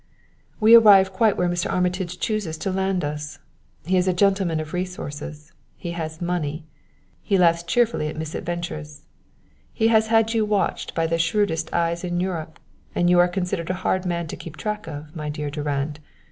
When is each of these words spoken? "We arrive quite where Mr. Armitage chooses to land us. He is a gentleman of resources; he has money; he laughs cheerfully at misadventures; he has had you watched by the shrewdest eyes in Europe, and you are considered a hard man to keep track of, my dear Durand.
"We 0.59 0.73
arrive 0.73 1.13
quite 1.13 1.37
where 1.37 1.47
Mr. 1.47 1.71
Armitage 1.71 2.17
chooses 2.17 2.57
to 2.57 2.71
land 2.71 3.05
us. 3.05 3.37
He 3.85 3.97
is 3.97 4.07
a 4.07 4.13
gentleman 4.15 4.59
of 4.59 4.73
resources; 4.73 5.53
he 5.77 5.91
has 5.91 6.19
money; 6.19 6.65
he 7.21 7.37
laughs 7.37 7.61
cheerfully 7.61 8.07
at 8.07 8.17
misadventures; 8.17 9.03
he 9.71 9.89
has 9.89 10.07
had 10.07 10.33
you 10.33 10.43
watched 10.43 10.95
by 10.95 11.05
the 11.05 11.19
shrewdest 11.19 11.71
eyes 11.71 12.03
in 12.03 12.19
Europe, 12.19 12.59
and 12.95 13.11
you 13.11 13.19
are 13.19 13.27
considered 13.27 13.69
a 13.69 13.75
hard 13.85 14.07
man 14.07 14.25
to 14.29 14.35
keep 14.35 14.57
track 14.57 14.87
of, 14.87 15.15
my 15.15 15.29
dear 15.29 15.51
Durand. 15.51 15.99